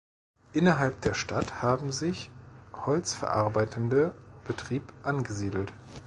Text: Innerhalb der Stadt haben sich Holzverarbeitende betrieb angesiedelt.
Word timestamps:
Innerhalb 0.53 1.01
der 1.01 1.13
Stadt 1.13 1.61
haben 1.61 1.91
sich 1.91 2.31
Holzverarbeitende 2.73 4.15
betrieb 4.47 4.91
angesiedelt. 5.03 5.71